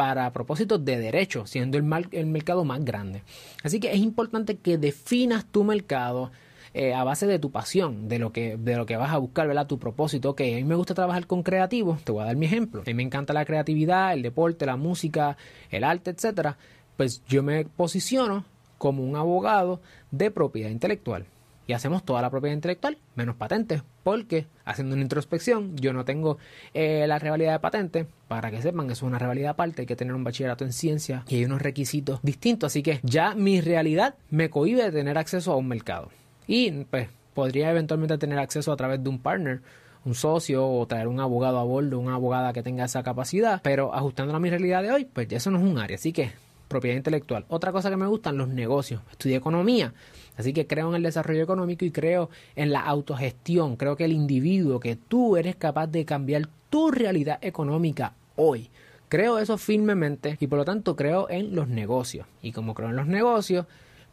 para 0.00 0.32
propósitos 0.32 0.82
de 0.82 0.98
derecho, 0.98 1.44
siendo 1.44 1.76
el, 1.76 1.84
el 2.12 2.24
mercado 2.24 2.64
más 2.64 2.82
grande. 2.82 3.22
Así 3.62 3.80
que 3.80 3.92
es 3.92 3.98
importante 3.98 4.56
que 4.56 4.78
definas 4.78 5.44
tu 5.44 5.62
mercado 5.62 6.30
eh, 6.72 6.94
a 6.94 7.04
base 7.04 7.26
de 7.26 7.38
tu 7.38 7.50
pasión, 7.50 8.08
de 8.08 8.18
lo 8.18 8.32
que, 8.32 8.56
de 8.56 8.76
lo 8.76 8.86
que 8.86 8.96
vas 8.96 9.12
a 9.12 9.18
buscar, 9.18 9.46
¿verdad? 9.46 9.66
Tu 9.66 9.78
propósito. 9.78 10.30
Ok, 10.30 10.40
a 10.40 10.44
mí 10.44 10.64
me 10.64 10.74
gusta 10.74 10.94
trabajar 10.94 11.26
con 11.26 11.42
creativos, 11.42 12.02
te 12.02 12.12
voy 12.12 12.22
a 12.22 12.24
dar 12.24 12.36
mi 12.36 12.46
ejemplo. 12.46 12.80
A 12.80 12.84
mí 12.86 12.94
me 12.94 13.02
encanta 13.02 13.34
la 13.34 13.44
creatividad, 13.44 14.14
el 14.14 14.22
deporte, 14.22 14.64
la 14.64 14.76
música, 14.76 15.36
el 15.68 15.84
arte, 15.84 16.12
etcétera. 16.12 16.56
Pues 16.96 17.22
yo 17.28 17.42
me 17.42 17.66
posiciono 17.66 18.46
como 18.78 19.04
un 19.04 19.16
abogado 19.16 19.82
de 20.10 20.30
propiedad 20.30 20.70
intelectual 20.70 21.26
y 21.70 21.72
hacemos 21.72 22.04
toda 22.04 22.20
la 22.20 22.30
propiedad 22.30 22.56
intelectual 22.56 22.98
menos 23.14 23.36
patentes, 23.36 23.84
porque 24.02 24.48
haciendo 24.64 24.96
una 24.96 25.02
introspección 25.02 25.76
yo 25.76 25.92
no 25.92 26.04
tengo 26.04 26.36
eh, 26.74 27.04
la 27.06 27.20
rivalidad 27.20 27.52
de 27.52 27.60
patentes, 27.60 28.06
para 28.26 28.50
que 28.50 28.60
sepan, 28.60 28.86
eso 28.86 29.06
es 29.06 29.08
una 29.08 29.20
rivalidad 29.20 29.50
aparte, 29.50 29.82
hay 29.82 29.86
que 29.86 29.94
tener 29.94 30.12
un 30.16 30.24
bachillerato 30.24 30.64
en 30.64 30.72
ciencia 30.72 31.22
y 31.28 31.36
hay 31.36 31.44
unos 31.44 31.62
requisitos 31.62 32.18
distintos, 32.24 32.72
así 32.72 32.82
que 32.82 32.98
ya 33.04 33.36
mi 33.36 33.60
realidad 33.60 34.16
me 34.30 34.50
cohibe 34.50 34.82
de 34.82 34.90
tener 34.90 35.16
acceso 35.16 35.52
a 35.52 35.56
un 35.56 35.68
mercado. 35.68 36.08
Y 36.48 36.72
pues 36.86 37.08
podría 37.34 37.70
eventualmente 37.70 38.18
tener 38.18 38.40
acceso 38.40 38.72
a 38.72 38.76
través 38.76 39.00
de 39.04 39.08
un 39.08 39.20
partner 39.20 39.62
un 40.04 40.14
socio 40.14 40.66
o 40.66 40.86
traer 40.86 41.06
un 41.06 41.20
abogado 41.20 41.60
a 41.60 41.62
bordo, 41.62 42.00
una 42.00 42.14
abogada 42.14 42.52
que 42.52 42.64
tenga 42.64 42.86
esa 42.86 43.04
capacidad, 43.04 43.60
pero 43.62 43.94
ajustando 43.94 44.34
a 44.34 44.40
mi 44.40 44.50
realidad 44.50 44.82
de 44.82 44.90
hoy, 44.90 45.04
pues 45.04 45.30
eso 45.30 45.52
no 45.52 45.58
es 45.58 45.64
un 45.64 45.78
área, 45.78 45.96
así 45.96 46.12
que 46.12 46.32
propiedad 46.70 46.96
intelectual. 46.96 47.44
Otra 47.48 47.72
cosa 47.72 47.90
que 47.90 47.96
me 47.96 48.06
gustan, 48.06 48.38
los 48.38 48.48
negocios. 48.48 49.02
Estudié 49.10 49.36
economía, 49.36 49.92
así 50.36 50.52
que 50.52 50.66
creo 50.66 50.88
en 50.88 50.94
el 50.94 51.02
desarrollo 51.02 51.42
económico 51.42 51.84
y 51.84 51.90
creo 51.90 52.30
en 52.54 52.70
la 52.70 52.80
autogestión. 52.80 53.76
Creo 53.76 53.96
que 53.96 54.04
el 54.04 54.12
individuo, 54.12 54.78
que 54.78 54.96
tú 54.96 55.36
eres 55.36 55.56
capaz 55.56 55.88
de 55.88 56.04
cambiar 56.04 56.48
tu 56.70 56.92
realidad 56.92 57.38
económica 57.42 58.14
hoy. 58.36 58.70
Creo 59.08 59.40
eso 59.40 59.58
firmemente 59.58 60.38
y 60.38 60.46
por 60.46 60.60
lo 60.60 60.64
tanto 60.64 60.94
creo 60.94 61.28
en 61.28 61.56
los 61.56 61.66
negocios. 61.66 62.26
Y 62.40 62.52
como 62.52 62.74
creo 62.74 62.90
en 62.90 62.96
los 62.96 63.08
negocios, 63.08 63.66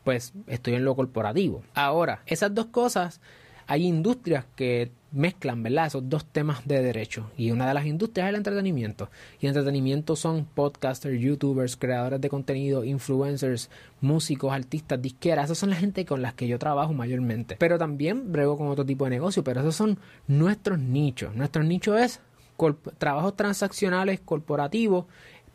pues 0.03 0.33
estoy 0.47 0.73
en 0.73 0.83
lo 0.83 0.95
corporativo. 0.95 1.61
Ahora, 1.75 2.23
esas 2.25 2.55
dos 2.55 2.65
cosas, 2.67 3.21
hay 3.67 3.85
industrias 3.85 4.45
que 4.55 4.91
mezclan, 5.11 5.61
¿verdad? 5.63 5.87
Esos 5.87 6.09
dos 6.09 6.25
temas 6.25 6.65
de 6.65 6.81
derecho. 6.81 7.29
Y 7.37 7.51
una 7.51 7.67
de 7.67 7.73
las 7.73 7.85
industrias 7.85 8.25
es 8.25 8.29
el 8.29 8.35
entretenimiento. 8.35 9.09
Y 9.39 9.47
entretenimiento 9.47 10.15
son 10.15 10.45
podcasters, 10.45 11.19
youtubers, 11.19 11.75
creadores 11.75 12.21
de 12.21 12.29
contenido, 12.29 12.83
influencers, 12.83 13.69
músicos, 14.01 14.53
artistas, 14.53 15.01
disqueras. 15.01 15.45
Esas 15.45 15.57
son 15.57 15.69
la 15.69 15.75
gente 15.75 16.05
con 16.05 16.21
las 16.21 16.33
que 16.33 16.47
yo 16.47 16.57
trabajo 16.59 16.93
mayormente. 16.93 17.57
Pero 17.59 17.77
también 17.77 18.31
brego 18.31 18.57
con 18.57 18.67
otro 18.67 18.85
tipo 18.85 19.03
de 19.03 19.11
negocio. 19.11 19.43
Pero 19.43 19.61
esos 19.61 19.75
son 19.75 19.97
nuestros 20.27 20.79
nichos. 20.79 21.35
Nuestro 21.35 21.63
nicho 21.63 21.97
es 21.97 22.21
trabajos 22.97 23.35
transaccionales 23.35 24.19
corporativos, 24.19 25.05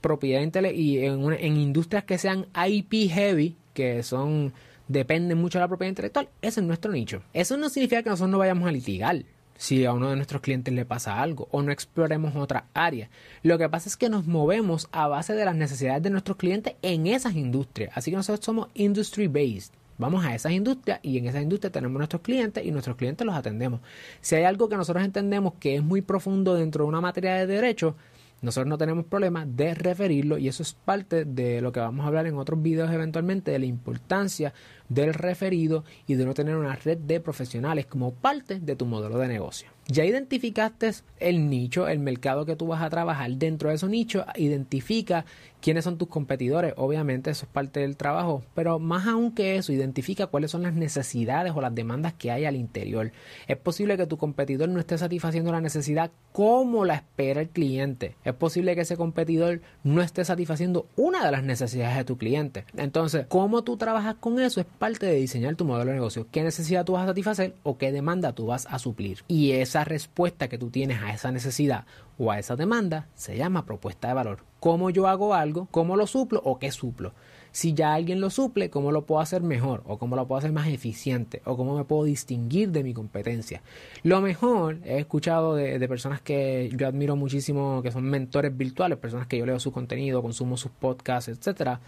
propiedad 0.01 0.41
intelectual 0.41 0.81
y 0.81 1.05
en, 1.05 1.33
en 1.33 1.57
industrias 1.57 2.05
que 2.05 2.19
sean 2.19 2.47
IP 2.55 3.11
heavy, 3.11 3.57
que 3.75 4.03
son 4.03 4.53
dependen 4.89 5.39
mucho 5.39 5.59
de 5.59 5.65
la 5.65 5.69
propiedad 5.69 5.91
intelectual, 5.91 6.29
ese 6.41 6.61
es 6.61 6.67
nuestro 6.67 6.93
nicho. 6.93 7.23
Eso 7.33 7.57
no 7.57 7.69
significa 7.69 8.03
que 8.03 8.11
nosotros 8.11 8.31
no 8.31 8.39
vayamos 8.39 8.69
a 8.69 8.73
litigar 8.73 9.25
si 9.57 9.85
a 9.85 9.93
uno 9.93 10.11
de 10.11 10.17
nuestros 10.17 10.43
clientes 10.43 10.75
le 10.75 10.85
pasa 10.85 11.23
algo 11.23 11.47
o 11.53 11.63
no 11.63 11.71
exploremos 11.71 12.35
otra 12.35 12.65
área. 12.75 13.11
Lo 13.45 13.59
que 13.59 13.69
pasa 13.69 13.89
es 13.89 13.97
que 13.97 14.09
nos 14.09 14.27
movemos 14.27 14.89
a 14.91 15.07
base 15.07 15.35
de 15.35 15.45
las 15.45 15.55
necesidades 15.55 16.03
de 16.03 16.11
nuestros 16.11 16.37
clientes 16.37 16.75
en 16.83 17.07
esas 17.07 17.35
industrias. 17.37 17.93
Así 17.95 18.11
que 18.11 18.17
nosotros 18.17 18.45
somos 18.45 18.69
industry 18.75 19.29
based. 19.29 19.73
Vamos 19.99 20.25
a 20.25 20.35
esas 20.35 20.51
industrias 20.51 20.99
y 21.03 21.19
en 21.19 21.27
esas 21.27 21.43
industrias 21.43 21.73
tenemos 21.73 21.97
nuestros 21.97 22.23
clientes 22.23 22.65
y 22.65 22.73
nuestros 22.73 22.97
clientes 22.97 23.25
los 23.25 23.37
atendemos. 23.37 23.81
Si 24.21 24.35
hay 24.35 24.43
algo 24.43 24.69
que 24.69 24.77
nosotros 24.77 25.05
entendemos 25.05 25.53
que 25.61 25.77
es 25.77 25.83
muy 25.83 26.01
profundo 26.03 26.55
dentro 26.55 26.85
de 26.85 26.89
una 26.89 27.01
materia 27.01 27.35
de 27.35 27.47
derecho, 27.47 27.95
nosotros 28.43 28.69
no 28.69 28.77
tenemos 28.77 29.07
problema 29.07 29.47
de 29.47 29.75
referirlo 29.75 30.37
y 30.37 30.49
eso 30.49 30.63
es 30.63 30.75
parte 30.75 31.25
de 31.25 31.61
lo 31.61 31.73
que 31.73 31.81
vamos 31.81 32.05
a 32.05 32.09
hablar 32.09 32.27
en 32.27 32.37
otros 32.37 32.61
videos 32.61 32.93
eventualmente 32.93 33.53
de 33.53 33.61
la 33.61 33.67
importancia 33.67 34.53
del 34.95 35.15
referido 35.15 35.85
y 36.07 36.15
de 36.15 36.25
no 36.25 36.35
tener 36.35 36.57
una 36.57 36.77
red 36.77 36.99
de 36.99 37.21
profesionales 37.21 37.87
como 37.87 38.13
parte 38.13 38.61
de 38.61 38.77
tu 38.77 38.87
modelo 38.87 39.19
de 39.19 39.29
negocio. 39.29 39.69
Ya 39.89 40.05
identificaste 40.05 40.91
el 41.19 41.51
nicho, 41.51 41.89
el 41.89 41.99
mercado 41.99 42.47
que 42.47 42.55
tú 42.55 42.69
vas 42.69 42.83
a 42.83 42.91
trabajar 42.91 43.33
dentro 43.33 43.69
de 43.69 43.75
ese 43.75 43.89
nicho, 43.89 44.25
identifica 44.37 45.25
quiénes 45.61 45.85
son 45.85 45.99
tus 45.99 46.09
competidores, 46.09 46.75
obviamente 46.77 47.31
eso 47.31 47.47
es 47.47 47.53
parte 47.53 47.81
del 47.81 47.97
trabajo, 47.97 48.43
pero 48.55 48.79
más 48.79 49.07
aún 49.07 49.33
que 49.33 49.57
eso, 49.57 49.73
identifica 49.73 50.27
cuáles 50.27 50.51
son 50.51 50.63
las 50.63 50.75
necesidades 50.75 51.53
o 51.55 51.61
las 51.61 51.75
demandas 51.75 52.15
que 52.15 52.31
hay 52.31 52.45
al 52.45 52.57
interior. 52.57 53.13
Es 53.47 53.57
posible 53.57 53.97
que 53.97 54.07
tu 54.07 54.19
competidor 54.19 54.69
no 54.69 54.81
esté 54.81 54.99
satisfaciendo 54.99 55.53
la 55.53 55.61
necesidad 55.61 56.11
como 56.33 56.85
la 56.85 56.95
espera 56.95 57.41
el 57.41 57.49
cliente. 57.49 58.17
Es 58.25 58.35
posible 58.35 58.75
que 58.75 58.83
ese 58.83 58.97
competidor 58.97 59.61
no 59.85 60.03
esté 60.03 60.25
satisfaciendo 60.25 60.87
una 60.97 61.25
de 61.25 61.31
las 61.31 61.45
necesidades 61.45 61.97
de 61.97 62.05
tu 62.05 62.19
cliente. 62.19 62.65
Entonces, 62.77 63.27
cómo 63.29 63.63
tú 63.63 63.77
trabajas 63.77 64.17
con 64.17 64.41
eso 64.41 64.61
es 64.61 64.67
parte 64.83 65.07
de 65.07 65.15
diseñar 65.15 65.55
tu 65.55 65.65
modelo 65.65 65.93
de 65.93 65.99
negocio. 65.99 66.27
¿Qué 66.33 66.43
necesidad 66.43 66.85
tú 66.85 66.95
vas 66.95 67.05
a 67.05 67.07
satisfacer 67.07 67.55
o 67.63 67.79
qué 67.79 67.93
demanda 67.93 68.33
tú 68.33 68.47
vas 68.47 68.67
a 68.69 68.81
suplir? 68.81 69.23
Y 69.29 69.53
esa 69.53 69.85
respuesta 69.85 70.49
que 70.49 70.59
tú 70.59 70.71
tienes 70.71 71.01
a 71.01 71.15
esa 71.15 71.31
necesidad 71.31 71.85
o 72.19 72.33
a 72.33 72.41
esa 72.41 72.57
demanda 72.57 73.07
se 73.15 73.37
llama 73.37 73.65
propuesta 73.65 74.09
de 74.09 74.15
valor. 74.15 74.41
¿Cómo 74.59 74.91
yo 74.91 75.07
hago 75.07 75.35
algo? 75.35 75.69
¿Cómo 75.71 75.95
lo 75.95 76.09
suplo 76.09 76.43
o 76.45 76.59
qué 76.59 76.73
suplo? 76.73 77.15
Si 77.53 77.75
ya 77.75 77.95
alguien 77.95 78.21
lo 78.21 78.29
suple, 78.29 78.71
¿cómo 78.71 78.91
lo 78.91 79.07
puedo 79.07 79.21
hacer 79.21 79.43
mejor? 79.43 79.85
¿O 79.87 79.99
cómo 79.99 80.17
lo 80.17 80.27
puedo 80.27 80.41
hacer 80.41 80.51
más 80.51 80.67
eficiente? 80.67 81.43
¿O 81.45 81.57
cómo 81.57 81.77
me 81.77 81.85
puedo 81.85 82.03
distinguir 82.03 82.73
de 82.73 82.83
mi 82.83 82.93
competencia? 82.93 83.63
Lo 84.03 84.21
mejor, 84.21 84.81
he 84.85 84.99
escuchado 84.99 85.55
de, 85.55 85.79
de 85.79 85.89
personas 85.89 86.21
que 86.23 86.73
yo 86.77 86.89
admiro 86.89 87.15
muchísimo, 87.15 87.83
que 87.83 87.93
son 87.93 88.03
mentores 88.03 88.57
virtuales, 88.57 88.99
personas 88.99 89.29
que 89.29 89.39
yo 89.39 89.47
leo 89.47 89.61
su 89.61 89.71
contenido, 89.71 90.23
consumo 90.23 90.57
sus 90.57 90.73
podcasts, 90.73 91.29
etcétera, 91.29 91.79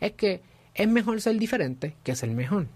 es 0.00 0.12
que 0.12 0.40
es 0.74 0.88
mejor 0.88 1.20
ser 1.20 1.38
diferente 1.38 1.96
que 2.02 2.14
ser 2.14 2.30
mejor. 2.30 2.66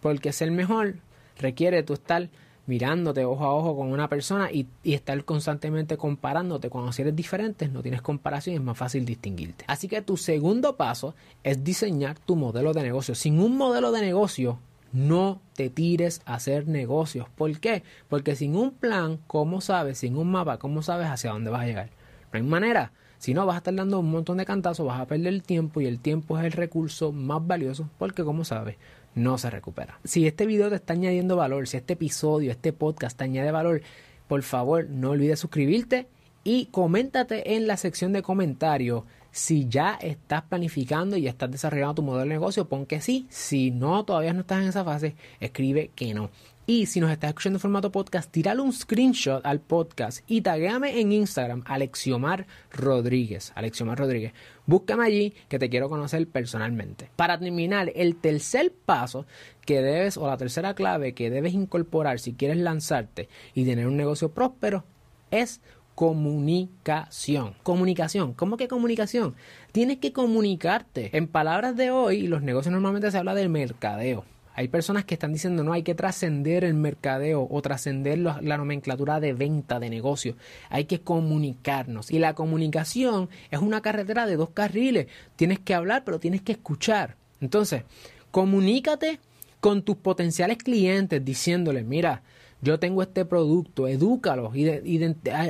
Porque 0.00 0.32
ser 0.32 0.50
mejor 0.50 0.96
requiere 1.38 1.82
tú 1.82 1.94
estar 1.94 2.28
mirándote 2.66 3.24
ojo 3.24 3.44
a 3.44 3.54
ojo 3.54 3.76
con 3.76 3.92
una 3.92 4.08
persona 4.08 4.50
y, 4.50 4.66
estar 4.84 5.22
constantemente 5.24 5.96
comparándote. 5.96 6.70
Cuando 6.70 6.92
si 6.92 7.02
eres 7.02 7.16
diferente, 7.16 7.68
no 7.68 7.82
tienes 7.82 8.02
comparación, 8.02 8.56
es 8.56 8.62
más 8.62 8.78
fácil 8.78 9.04
distinguirte. 9.04 9.64
Así 9.68 9.88
que 9.88 10.02
tu 10.02 10.16
segundo 10.16 10.76
paso 10.76 11.14
es 11.42 11.62
diseñar 11.64 12.18
tu 12.18 12.36
modelo 12.36 12.72
de 12.72 12.82
negocio. 12.82 13.14
Sin 13.14 13.38
un 13.38 13.56
modelo 13.56 13.92
de 13.92 14.00
negocio, 14.00 14.58
no 14.92 15.40
te 15.54 15.70
tires 15.70 16.22
a 16.24 16.34
hacer 16.34 16.68
negocios. 16.68 17.28
¿Por 17.34 17.58
qué? 17.58 17.82
Porque 18.08 18.36
sin 18.36 18.56
un 18.56 18.72
plan, 18.72 19.18
¿cómo 19.26 19.60
sabes? 19.60 19.98
Sin 19.98 20.16
un 20.16 20.30
mapa, 20.30 20.58
¿cómo 20.58 20.82
sabes 20.82 21.08
hacia 21.08 21.32
dónde 21.32 21.50
vas 21.50 21.62
a 21.62 21.66
llegar? 21.66 21.90
No 22.32 22.38
hay 22.38 22.42
manera. 22.42 22.92
Si 23.24 23.32
no, 23.32 23.46
vas 23.46 23.54
a 23.54 23.56
estar 23.56 23.74
dando 23.74 24.00
un 24.00 24.10
montón 24.10 24.36
de 24.36 24.44
cantazos, 24.44 24.86
vas 24.86 25.00
a 25.00 25.06
perder 25.06 25.32
el 25.32 25.42
tiempo 25.42 25.80
y 25.80 25.86
el 25.86 25.98
tiempo 25.98 26.38
es 26.38 26.44
el 26.44 26.52
recurso 26.52 27.10
más 27.10 27.46
valioso 27.46 27.88
porque, 27.96 28.22
como 28.22 28.44
sabes, 28.44 28.76
no 29.14 29.38
se 29.38 29.48
recupera. 29.48 29.98
Si 30.04 30.26
este 30.26 30.44
video 30.44 30.68
te 30.68 30.74
está 30.74 30.92
añadiendo 30.92 31.34
valor, 31.34 31.66
si 31.66 31.78
este 31.78 31.94
episodio, 31.94 32.50
este 32.50 32.74
podcast 32.74 33.16
te 33.16 33.24
añade 33.24 33.50
valor, 33.50 33.80
por 34.28 34.42
favor 34.42 34.90
no 34.90 35.12
olvides 35.12 35.38
suscribirte 35.38 36.06
y 36.44 36.66
coméntate 36.66 37.54
en 37.54 37.66
la 37.66 37.78
sección 37.78 38.12
de 38.12 38.20
comentarios 38.20 39.04
si 39.30 39.68
ya 39.70 39.94
estás 39.94 40.42
planificando 40.42 41.16
y 41.16 41.22
ya 41.22 41.30
estás 41.30 41.50
desarrollando 41.50 41.94
tu 41.94 42.02
modelo 42.02 42.24
de 42.24 42.28
negocio, 42.28 42.68
pon 42.68 42.84
que 42.84 43.00
sí. 43.00 43.26
Si 43.30 43.70
no, 43.70 44.04
todavía 44.04 44.34
no 44.34 44.40
estás 44.40 44.60
en 44.60 44.68
esa 44.68 44.84
fase, 44.84 45.16
escribe 45.40 45.90
que 45.94 46.12
no. 46.12 46.28
Y 46.66 46.86
si 46.86 46.98
nos 46.98 47.10
estás 47.10 47.28
escuchando 47.28 47.58
en 47.58 47.60
formato 47.60 47.92
podcast, 47.92 48.30
tírale 48.30 48.62
un 48.62 48.72
screenshot 48.72 49.44
al 49.44 49.60
podcast 49.60 50.24
y 50.26 50.40
taguéame 50.40 50.98
en 50.98 51.12
Instagram, 51.12 51.62
Alexiomar 51.66 52.46
Rodríguez. 52.72 53.52
Alexiomar 53.54 53.98
Rodríguez. 53.98 54.32
Búscame 54.64 55.04
allí 55.04 55.34
que 55.50 55.58
te 55.58 55.68
quiero 55.68 55.90
conocer 55.90 56.26
personalmente. 56.26 57.10
Para 57.16 57.38
terminar, 57.38 57.92
el 57.94 58.16
tercer 58.16 58.72
paso 58.72 59.26
que 59.66 59.82
debes, 59.82 60.16
o 60.16 60.26
la 60.26 60.38
tercera 60.38 60.74
clave 60.74 61.12
que 61.12 61.28
debes 61.28 61.52
incorporar 61.52 62.18
si 62.18 62.32
quieres 62.32 62.56
lanzarte 62.56 63.28
y 63.52 63.66
tener 63.66 63.86
un 63.86 63.98
negocio 63.98 64.32
próspero 64.32 64.84
es 65.30 65.60
comunicación. 65.94 67.56
Comunicación. 67.62 68.32
¿Cómo 68.32 68.56
que 68.56 68.68
comunicación? 68.68 69.34
Tienes 69.72 69.98
que 69.98 70.14
comunicarte. 70.14 71.14
En 71.14 71.28
palabras 71.28 71.76
de 71.76 71.90
hoy, 71.90 72.26
los 72.26 72.40
negocios 72.40 72.72
normalmente 72.72 73.10
se 73.10 73.18
habla 73.18 73.34
del 73.34 73.50
mercadeo. 73.50 74.24
Hay 74.54 74.68
personas 74.68 75.04
que 75.04 75.14
están 75.14 75.32
diciendo 75.32 75.64
no 75.64 75.72
hay 75.72 75.82
que 75.82 75.94
trascender 75.94 76.64
el 76.64 76.74
mercadeo 76.74 77.46
o 77.50 77.62
trascender 77.62 78.18
la 78.18 78.56
nomenclatura 78.56 79.18
de 79.18 79.32
venta 79.32 79.80
de 79.80 79.90
negocio. 79.90 80.36
Hay 80.70 80.84
que 80.84 81.00
comunicarnos. 81.00 82.10
Y 82.10 82.20
la 82.20 82.34
comunicación 82.34 83.28
es 83.50 83.58
una 83.58 83.82
carretera 83.82 84.26
de 84.26 84.36
dos 84.36 84.50
carriles. 84.50 85.08
Tienes 85.36 85.58
que 85.58 85.74
hablar, 85.74 86.04
pero 86.04 86.20
tienes 86.20 86.40
que 86.40 86.52
escuchar. 86.52 87.16
Entonces, 87.40 87.82
comunícate 88.30 89.18
con 89.60 89.82
tus 89.82 89.96
potenciales 89.96 90.58
clientes 90.58 91.24
diciéndoles, 91.24 91.84
mira, 91.84 92.22
yo 92.64 92.78
tengo 92.78 93.02
este 93.02 93.24
producto, 93.24 93.86
edúcalos 93.86 94.56
y, 94.56 94.68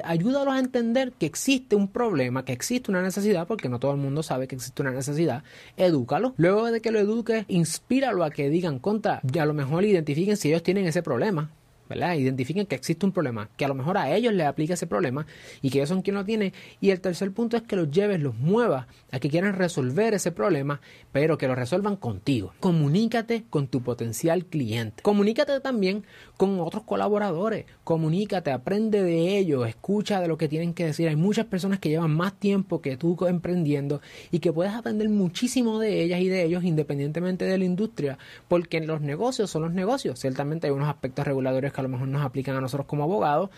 ayúdalos 0.04 0.54
a 0.54 0.58
entender 0.58 1.12
que 1.12 1.26
existe 1.26 1.76
un 1.76 1.88
problema, 1.88 2.44
que 2.44 2.52
existe 2.52 2.90
una 2.90 3.02
necesidad, 3.02 3.46
porque 3.46 3.68
no 3.68 3.78
todo 3.78 3.92
el 3.92 3.98
mundo 3.98 4.22
sabe 4.22 4.48
que 4.48 4.56
existe 4.56 4.82
una 4.82 4.90
necesidad, 4.90 5.44
edúcalos. 5.76 6.32
Luego 6.36 6.70
de 6.70 6.80
que 6.80 6.90
lo 6.90 6.98
eduques, 6.98 7.44
inspíralo 7.48 8.24
a 8.24 8.30
que 8.30 8.50
digan 8.50 8.78
contra, 8.80 9.20
y 9.32 9.38
a 9.38 9.46
lo 9.46 9.54
mejor 9.54 9.84
identifiquen 9.84 10.36
si 10.36 10.48
ellos 10.48 10.62
tienen 10.62 10.86
ese 10.86 11.02
problema 11.02 11.50
Identifiquen 11.90 12.66
que 12.66 12.74
existe 12.74 13.04
un 13.04 13.12
problema, 13.12 13.48
que 13.56 13.64
a 13.64 13.68
lo 13.68 13.74
mejor 13.74 13.98
a 13.98 14.14
ellos 14.14 14.32
les 14.32 14.46
aplica 14.46 14.74
ese 14.74 14.86
problema 14.86 15.26
y 15.62 15.70
que 15.70 15.78
ellos 15.78 15.88
son 15.88 16.02
quienes 16.02 16.22
lo 16.22 16.26
tienen. 16.26 16.52
Y 16.80 16.90
el 16.90 17.00
tercer 17.00 17.32
punto 17.32 17.56
es 17.56 17.62
que 17.62 17.76
los 17.76 17.90
lleves, 17.90 18.20
los 18.20 18.34
muevas 18.36 18.86
a 19.12 19.20
que 19.20 19.28
quieran 19.28 19.54
resolver 19.54 20.14
ese 20.14 20.32
problema, 20.32 20.80
pero 21.12 21.38
que 21.38 21.46
lo 21.46 21.54
resuelvan 21.54 21.96
contigo. 21.96 22.52
Comunícate 22.60 23.44
con 23.50 23.68
tu 23.68 23.82
potencial 23.82 24.46
cliente. 24.46 25.02
Comunícate 25.02 25.60
también 25.60 26.04
con 26.36 26.58
otros 26.60 26.84
colaboradores. 26.84 27.66
Comunícate, 27.84 28.50
aprende 28.50 29.02
de 29.02 29.38
ellos, 29.38 29.68
escucha 29.68 30.20
de 30.20 30.28
lo 30.28 30.38
que 30.38 30.48
tienen 30.48 30.74
que 30.74 30.86
decir. 30.86 31.08
Hay 31.08 31.16
muchas 31.16 31.46
personas 31.46 31.78
que 31.78 31.90
llevan 31.90 32.14
más 32.14 32.34
tiempo 32.34 32.80
que 32.80 32.96
tú 32.96 33.16
emprendiendo 33.26 34.00
y 34.30 34.40
que 34.40 34.52
puedes 34.52 34.72
aprender 34.72 35.08
muchísimo 35.08 35.78
de 35.78 36.02
ellas 36.02 36.20
y 36.20 36.28
de 36.28 36.44
ellos 36.44 36.64
independientemente 36.64 37.44
de 37.44 37.58
la 37.58 37.64
industria, 37.64 38.18
porque 38.48 38.80
los 38.80 39.00
negocios 39.00 39.50
son 39.50 39.62
los 39.62 39.72
negocios. 39.72 40.18
Ciertamente 40.18 40.66
hay 40.66 40.72
unos 40.72 40.88
aspectos 40.88 41.26
reguladores 41.26 41.72
que 41.74 41.80
a 41.80 41.84
lo 41.84 41.90
mejor 41.90 42.08
nos 42.08 42.24
aplican 42.24 42.56
a 42.56 42.60
nosotros 42.60 42.86
como 42.86 43.04
abogados, 43.04 43.50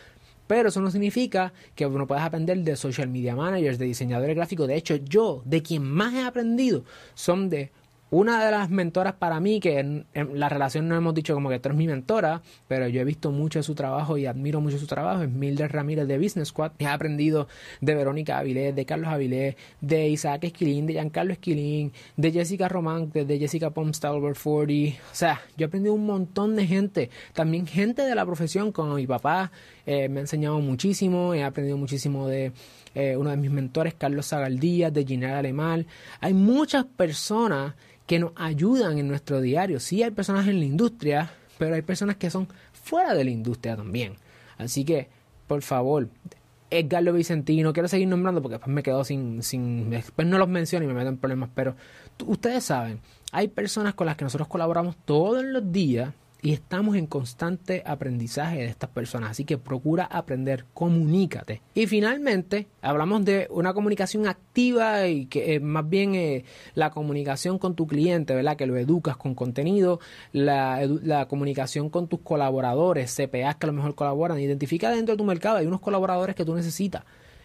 pero 0.46 0.68
eso 0.68 0.80
no 0.80 0.90
significa 0.90 1.52
que 1.75 1.88
no 1.88 2.06
puedas 2.06 2.25
aprender 2.25 2.58
de 2.58 2.76
social 2.76 3.08
media 3.08 3.37
managers, 3.37 3.78
de 3.78 3.87
diseñadores 3.87 4.35
gráficos. 4.35 4.68
De 4.68 4.76
hecho, 4.76 4.96
yo, 4.96 5.42
de 5.44 5.62
quien 5.62 5.85
más 5.85 6.14
he 6.14 6.25
aprendido, 6.25 6.85
son 7.14 7.50
de 7.50 7.70
una 8.11 8.45
de 8.45 8.51
las 8.51 8.71
mentoras 8.71 9.15
para 9.15 9.41
mí, 9.41 9.59
que 9.59 9.81
en, 9.81 10.07
la 10.35 10.49
relación 10.49 10.89
no 10.89 10.97
hemos 10.97 11.15
dicho 11.15 11.35
como 11.35 11.49
que 11.49 11.59
tú 11.59 11.69
eres 11.69 11.79
mi 11.79 11.87
mentora, 11.87 12.41
pero 12.69 12.87
yo 12.87 13.01
he 13.01 13.05
visto 13.05 13.33
mucho 13.33 13.59
de 13.59 13.63
su 13.65 13.75
trabajo 13.75 14.17
y 14.17 14.27
admiro 14.27 14.61
mucho 14.61 14.79
su 14.79 14.87
trabajo, 14.87 15.23
es 15.23 15.31
Mildred 15.31 15.71
Ramírez 15.71 16.07
de 16.07 16.19
Business 16.19 16.49
Squad. 16.49 16.73
He 16.79 16.87
aprendido 16.87 17.49
de 17.81 17.95
Verónica 17.95 18.39
Avilés, 18.39 18.75
de 18.75 18.87
Carlos 18.87 19.09
Avilés, 19.09 19.57
de 19.81 20.09
Isaac 20.09 20.45
Esquilín, 20.45 20.87
de 20.87 20.95
Giancarlo 20.95 21.33
Esquilín, 21.33 21.93
de 22.17 22.33
Jessica 22.33 22.69
Román, 22.69 23.11
de, 23.13 23.39
Jessica 23.39 23.71
Pomstalber 23.71 24.35
40. 24.41 25.03
O 25.11 25.15
sea, 25.15 25.41
yo 25.57 25.65
he 25.65 25.69
aprendido 25.69 25.95
un 25.95 26.07
montón 26.07 26.55
de 26.57 26.67
gente, 26.67 27.11
también 27.33 27.67
gente 27.67 28.03
de 28.03 28.15
la 28.15 28.25
profesión, 28.25 28.71
como 28.73 28.95
mi 28.95 29.07
papá 29.07 29.51
eh, 29.87 30.09
me 30.09 30.19
ha 30.19 30.23
enseñado 30.23 30.59
muchísimo, 30.59 31.33
he 31.33 31.45
aprendido 31.45 31.76
muchísimo 31.76 32.26
de 32.26 32.52
eh, 32.95 33.16
uno 33.16 33.31
de 33.31 33.37
mis 33.37 33.50
mentores, 33.50 33.95
Carlos 33.95 34.26
Zagaldías, 34.26 34.93
de 34.93 35.05
Ginara 35.05 35.38
Alemal. 35.38 35.87
Hay 36.21 36.35
muchas 36.35 36.85
personas 36.85 37.75
que 38.07 38.19
nos 38.19 38.33
ayudan 38.37 38.99
en 38.99 39.09
nuestro 39.09 39.40
diario. 39.40 39.78
Sí 39.81 40.02
hay 40.02 40.11
personas 40.11 40.49
en 40.49 40.59
la 40.59 40.64
industria, 40.64 41.31
pero 41.59 41.76
hay 41.76 41.83
personas 41.83 42.16
que 42.16 42.31
son 42.31 42.49
fuera 42.73 43.14
de 43.14 43.25
la 43.25 43.31
industria 43.31 43.76
también. 43.76 44.14
Así 44.59 44.85
que, 44.85 45.09
por 45.47 45.62
favor, 45.62 46.09
Edgar 46.71 47.05
Vicentino, 47.12 47.73
quiero 47.73 47.88
seguir 47.88 48.09
nombrando 48.09 48.43
porque 48.43 48.55
después 48.55 48.75
me 48.75 48.83
quedo 48.83 49.05
sin, 49.05 49.43
sin, 49.43 49.90
después 49.90 50.26
no 50.26 50.38
los 50.38 50.49
menciono 50.49 50.85
y 50.85 50.88
me 50.88 50.95
meto 50.95 51.09
en 51.09 51.19
problemas, 51.19 51.50
pero 51.55 51.76
ustedes 52.25 52.64
saben, 52.64 53.00
hay 53.31 53.49
personas 53.49 53.95
con 53.95 54.07
las 54.07 54.16
que 54.16 54.25
nosotros 54.25 54.49
colaboramos 54.49 54.97
todos 55.05 55.45
los 55.45 55.71
días 55.71 56.12
y 56.47 56.53
estamos 56.53 56.95
en 56.95 57.09
constante 57.09 57.83
aprendizaje 57.85 58.59
de 58.59 58.67
estas 58.67 58.88
personas. 58.91 59.33
Así 59.33 59.45
que 59.45 59.59
procura 59.59 60.05
aprender, 60.05 60.65
comunícate. 60.75 61.61
Y 61.75 61.88
finalmente, 61.88 62.69
hablamos 62.83 63.25
de 63.25 63.49
una 63.50 63.75
comunicación 63.75 64.29
activa 64.29 65.09
y 65.09 65.26
que 65.26 65.57
es 65.57 65.61
más 65.61 65.88
bien 65.88 66.15
eh, 66.15 66.45
la 66.76 66.91
comunicación 66.91 67.59
con 67.59 67.75
tu 67.75 67.88
cliente, 67.88 68.33
¿verdad? 68.33 68.57
Que 68.57 68.67
lo 68.67 68.76
educas 68.76 69.17
con 69.17 69.35
contenido, 69.35 69.99
la, 70.31 70.87
la 70.87 71.26
comunicación 71.26 71.91
con 71.91 72.07
tus 72.07 72.21
colaboradores, 72.21 73.12
CPAs 73.12 73.57
que 73.57 73.67
a 73.67 73.71
lo 73.71 73.73
mejor 73.73 73.97
colaboran. 73.97 74.38
Identifica 74.38 74.93
dentro 74.93 75.15
de 75.15 75.19
tu 75.19 75.25
mercado, 75.25 75.57
hay 75.57 75.67
unos 75.67 75.81
colaboradores 75.81 76.37
que 76.37 76.45
tú 76.45 76.55
necesitas 76.55 77.03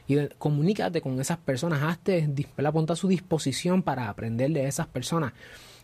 y 0.07 0.27
comunícate 0.37 1.01
con 1.01 1.19
esas 1.19 1.39
personas, 1.39 1.81
hazte, 1.81 2.29
la 2.55 2.71
ponte 2.71 2.93
a 2.93 2.95
su 2.95 3.07
disposición 3.07 3.81
para 3.81 4.09
aprender 4.09 4.51
de 4.51 4.67
esas 4.67 4.85
personas. 4.85 5.33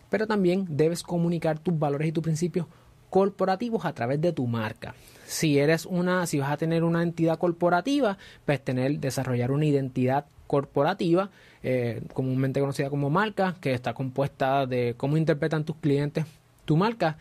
Pero 0.08 0.28
también 0.28 0.66
debes 0.70 1.02
comunicar 1.02 1.58
tus 1.58 1.76
valores 1.76 2.08
y 2.08 2.12
tus 2.12 2.22
principios 2.22 2.66
corporativos 3.10 3.84
a 3.84 3.92
través 3.92 4.20
de 4.20 4.32
tu 4.32 4.46
marca. 4.46 4.94
Si 5.26 5.58
eres 5.58 5.86
una, 5.86 6.26
si 6.26 6.38
vas 6.38 6.50
a 6.50 6.56
tener 6.56 6.84
una 6.84 7.02
entidad 7.02 7.38
corporativa, 7.38 8.18
pues 8.46 8.62
tener, 8.62 8.98
desarrollar 8.98 9.50
una 9.50 9.66
identidad 9.66 10.24
corporativa, 10.46 11.30
eh, 11.62 12.02
comúnmente 12.14 12.60
conocida 12.60 12.88
como 12.88 13.10
marca, 13.10 13.56
que 13.60 13.74
está 13.74 13.92
compuesta 13.92 14.66
de 14.66 14.94
cómo 14.96 15.16
interpretan 15.16 15.64
tus 15.64 15.76
clientes 15.76 16.24
tu 16.68 16.76
marca 16.76 17.16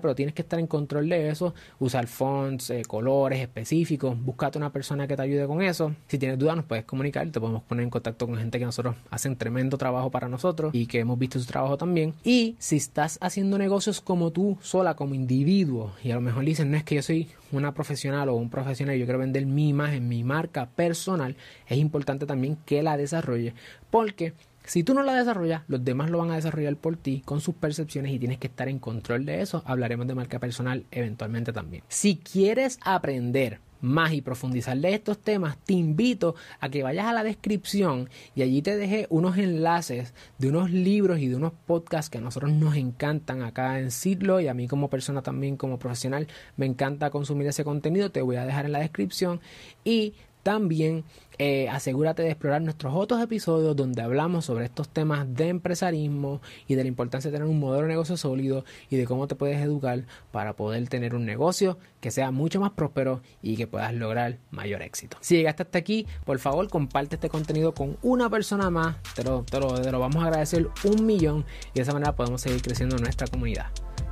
pero 0.00 0.14
tienes 0.14 0.34
que 0.34 0.42
estar 0.42 0.58
en 0.58 0.66
control 0.66 1.08
de 1.08 1.28
eso, 1.28 1.54
usar 1.78 2.06
fonts, 2.06 2.70
eh, 2.70 2.82
colores 2.86 3.40
específicos, 3.40 4.16
buscate 4.22 4.58
una 4.58 4.72
persona 4.72 5.06
que 5.06 5.16
te 5.16 5.22
ayude 5.22 5.46
con 5.46 5.62
eso. 5.62 5.94
Si 6.06 6.18
tienes 6.18 6.38
dudas 6.38 6.56
nos 6.56 6.64
puedes 6.64 6.84
comunicar, 6.84 7.28
te 7.30 7.40
podemos 7.40 7.62
poner 7.62 7.84
en 7.84 7.90
contacto 7.90 8.26
con 8.26 8.36
gente 8.36 8.58
que 8.58 8.64
nosotros 8.64 8.96
hacen 9.10 9.36
tremendo 9.36 9.76
trabajo 9.78 10.10
para 10.10 10.28
nosotros 10.28 10.74
y 10.74 10.86
que 10.86 11.00
hemos 11.00 11.18
visto 11.18 11.38
su 11.38 11.46
trabajo 11.46 11.76
también. 11.76 12.14
Y 12.24 12.56
si 12.58 12.76
estás 12.76 13.18
haciendo 13.20 13.58
negocios 13.58 14.00
como 14.00 14.30
tú 14.30 14.58
sola, 14.62 14.94
como 14.94 15.14
individuo, 15.14 15.92
y 16.02 16.10
a 16.10 16.14
lo 16.14 16.20
mejor 16.20 16.44
dicen, 16.44 16.70
no 16.70 16.76
es 16.76 16.84
que 16.84 16.96
yo 16.96 17.02
soy 17.02 17.28
una 17.52 17.74
profesional 17.74 18.28
o 18.28 18.34
un 18.34 18.50
profesional, 18.50 18.96
yo 18.96 19.04
quiero 19.04 19.18
vender 19.18 19.46
mi 19.46 19.68
imagen, 19.68 20.08
mi 20.08 20.24
marca 20.24 20.66
personal, 20.66 21.36
es 21.68 21.78
importante 21.78 22.26
también 22.26 22.56
que 22.64 22.82
la 22.82 22.96
desarrolle 22.96 23.54
porque 23.94 24.32
Si 24.64 24.82
tú 24.82 24.94
no 24.94 25.02
la 25.02 25.14
desarrollas, 25.14 25.62
los 25.68 25.84
demás 25.84 26.10
lo 26.10 26.18
van 26.18 26.30
a 26.30 26.36
desarrollar 26.36 26.76
por 26.76 26.96
ti 26.96 27.22
con 27.24 27.40
sus 27.40 27.54
percepciones 27.54 28.12
y 28.12 28.18
tienes 28.18 28.38
que 28.38 28.46
estar 28.46 28.68
en 28.68 28.78
control 28.78 29.26
de 29.26 29.42
eso. 29.42 29.62
Hablaremos 29.66 30.06
de 30.06 30.14
marca 30.14 30.38
personal 30.38 30.84
eventualmente 30.90 31.52
también. 31.52 31.82
Si 31.88 32.16
quieres 32.16 32.78
aprender 32.82 33.60
más 33.82 34.14
y 34.14 34.22
profundizar 34.22 34.78
de 34.78 34.94
estos 34.94 35.18
temas, 35.18 35.58
te 35.58 35.74
invito 35.74 36.34
a 36.60 36.70
que 36.70 36.82
vayas 36.82 37.06
a 37.06 37.12
la 37.12 37.22
descripción 37.22 38.08
y 38.34 38.40
allí 38.40 38.62
te 38.62 38.76
dejé 38.76 39.06
unos 39.10 39.36
enlaces 39.36 40.14
de 40.38 40.48
unos 40.48 40.70
libros 40.70 41.18
y 41.18 41.28
de 41.28 41.36
unos 41.36 41.52
podcasts 41.66 42.08
que 42.08 42.18
a 42.18 42.22
nosotros 42.22 42.50
nos 42.50 42.76
encantan 42.76 43.42
acá 43.42 43.78
en 43.78 43.90
Sidlo 43.90 44.40
y 44.40 44.48
a 44.48 44.54
mí 44.54 44.66
como 44.66 44.88
persona 44.88 45.20
también 45.20 45.58
como 45.58 45.78
profesional 45.78 46.26
me 46.56 46.64
encanta 46.64 47.10
consumir 47.10 47.46
ese 47.48 47.64
contenido. 47.64 48.10
Te 48.10 48.22
voy 48.22 48.36
a 48.36 48.46
dejar 48.46 48.64
en 48.64 48.72
la 48.72 48.78
descripción 48.78 49.40
y 49.84 50.14
también 50.44 51.02
eh, 51.38 51.68
asegúrate 51.68 52.22
de 52.22 52.30
explorar 52.30 52.62
nuestros 52.62 52.94
otros 52.94 53.20
episodios 53.20 53.74
donde 53.74 54.02
hablamos 54.02 54.44
sobre 54.44 54.66
estos 54.66 54.88
temas 54.88 55.26
de 55.34 55.48
empresarismo 55.48 56.40
y 56.68 56.76
de 56.76 56.84
la 56.84 56.88
importancia 56.88 57.28
de 57.28 57.36
tener 57.36 57.48
un 57.48 57.58
modelo 57.58 57.82
de 57.82 57.88
negocio 57.88 58.16
sólido 58.16 58.64
y 58.88 58.96
de 58.96 59.06
cómo 59.06 59.26
te 59.26 59.34
puedes 59.34 59.60
educar 59.60 60.04
para 60.30 60.54
poder 60.54 60.88
tener 60.88 61.16
un 61.16 61.24
negocio 61.24 61.76
que 62.00 62.12
sea 62.12 62.30
mucho 62.30 62.60
más 62.60 62.70
próspero 62.70 63.20
y 63.42 63.56
que 63.56 63.66
puedas 63.66 63.92
lograr 63.94 64.38
mayor 64.52 64.82
éxito. 64.82 65.16
Si 65.20 65.36
llegaste 65.36 65.64
hasta 65.64 65.78
aquí, 65.78 66.06
por 66.24 66.38
favor 66.38 66.68
comparte 66.68 67.16
este 67.16 67.28
contenido 67.28 67.74
con 67.74 67.96
una 68.02 68.30
persona 68.30 68.70
más, 68.70 68.96
te 69.16 69.24
lo, 69.24 69.42
te 69.42 69.58
lo, 69.58 69.80
te 69.80 69.90
lo 69.90 69.98
vamos 69.98 70.22
a 70.22 70.28
agradecer 70.28 70.68
un 70.84 71.04
millón 71.04 71.44
y 71.72 71.76
de 71.76 71.82
esa 71.82 71.92
manera 71.92 72.14
podemos 72.14 72.42
seguir 72.42 72.62
creciendo 72.62 72.96
nuestra 72.98 73.26
comunidad. 73.26 73.66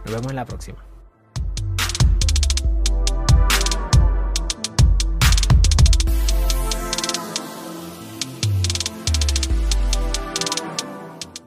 Nos 0.05 0.15
vemos 0.15 0.31
en 0.31 0.37
la 0.37 0.45
próxima. 0.45 0.92